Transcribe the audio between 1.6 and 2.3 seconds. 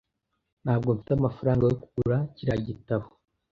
yo kugura